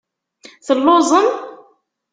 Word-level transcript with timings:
Telluẓem? 0.65 1.27